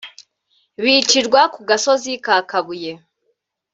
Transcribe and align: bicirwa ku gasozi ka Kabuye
bicirwa 0.83 1.41
ku 1.53 1.59
gasozi 1.69 2.11
ka 2.25 2.35
Kabuye 2.49 2.91